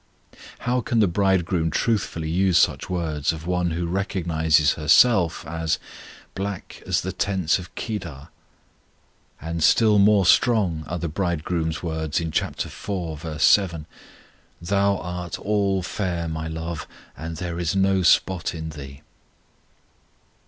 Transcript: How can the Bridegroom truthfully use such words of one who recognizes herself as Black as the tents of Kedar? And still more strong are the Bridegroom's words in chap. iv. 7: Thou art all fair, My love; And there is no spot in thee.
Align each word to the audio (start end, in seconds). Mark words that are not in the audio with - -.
How 0.61 0.81
can 0.81 0.99
the 0.99 1.05
Bridegroom 1.07 1.69
truthfully 1.69 2.27
use 2.27 2.57
such 2.57 2.89
words 2.89 3.31
of 3.31 3.45
one 3.45 3.69
who 3.69 3.85
recognizes 3.85 4.73
herself 4.73 5.45
as 5.45 5.77
Black 6.33 6.81
as 6.87 7.01
the 7.01 7.11
tents 7.11 7.59
of 7.59 7.75
Kedar? 7.75 8.29
And 9.39 9.63
still 9.63 9.99
more 9.99 10.25
strong 10.25 10.85
are 10.87 10.97
the 10.97 11.07
Bridegroom's 11.07 11.83
words 11.83 12.19
in 12.19 12.31
chap. 12.31 12.55
iv. 12.65 13.37
7: 13.43 13.85
Thou 14.59 14.97
art 14.97 15.37
all 15.37 15.83
fair, 15.83 16.27
My 16.27 16.47
love; 16.47 16.87
And 17.15 17.37
there 17.37 17.59
is 17.59 17.75
no 17.75 18.01
spot 18.01 18.55
in 18.55 18.71
thee. 18.71 19.03